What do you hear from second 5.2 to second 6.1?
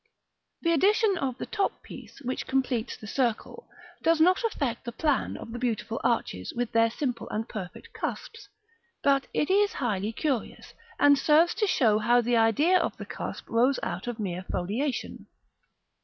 of the beautiful